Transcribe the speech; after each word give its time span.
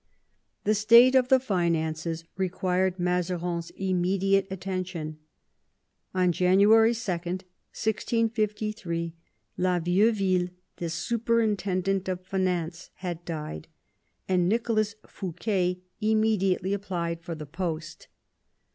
The 0.63 0.73
state 0.73 1.13
of 1.13 1.27
the 1.27 1.39
finances 1.39 2.23
required 2.35 2.97
Mazarin's 2.97 3.71
immedi 3.79 4.33
ate 4.33 4.51
attention. 4.51 5.19
On 6.15 6.31
January 6.31 6.95
2, 6.95 7.11
1653, 7.11 9.13
la 9.57 9.77
Vieuville, 9.79 10.49
the 10.77 10.89
superintendent 10.89 12.09
of 12.09 12.25
finance, 12.25 12.89
had 12.95 13.23
died, 13.25 13.67
and 14.27 14.49
Nicholas 14.49 14.95
Fouquet 15.05 15.83
immediately 15.99 16.73
applied 16.73 17.21
for 17.21 17.35
the 17.35 17.45
post. 17.45 18.07